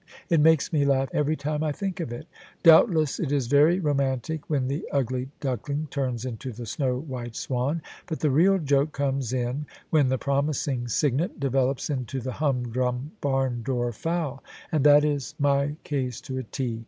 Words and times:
It 0.29 0.39
makes 0.39 0.73
me 0.73 0.83
laugh 0.83 1.09
every 1.13 1.35
time 1.35 1.61
I 1.63 1.71
think 1.71 1.99
of 1.99 2.11
it. 2.11 2.25
Doubtless 2.63 3.19
it 3.19 3.31
is 3.31 3.45
very 3.45 3.77
romantic 3.79 4.49
when 4.49 4.67
the 4.67 4.83
ugly 4.91 5.29
duckling 5.39 5.89
turns 5.91 6.25
into 6.25 6.51
the 6.51 6.65
snow 6.65 6.97
white 6.97 7.35
swan: 7.35 7.83
but 8.07 8.19
the 8.21 8.31
real 8.31 8.57
joke 8.57 8.93
comes 8.93 9.31
in 9.31 9.67
when 9.91 10.09
the 10.09 10.17
promising 10.17 10.87
cygnet 10.87 11.39
developes 11.39 11.87
into 11.91 12.19
the 12.19 12.31
humdrum 12.41 13.11
barn 13.21 13.61
door 13.61 13.91
fowl. 13.91 14.43
And 14.71 14.83
that 14.85 15.05
is 15.05 15.35
my 15.37 15.75
case 15.83 16.19
to 16.21 16.39
a 16.39 16.43
T. 16.45 16.79